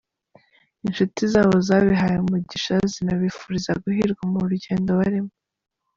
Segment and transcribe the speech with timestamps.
[0.85, 5.31] Inshuti zabo zabihaye umugisha zinabifuriza guhirwa mu rugendo barimo.